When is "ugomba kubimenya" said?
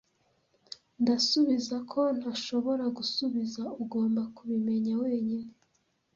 3.83-4.93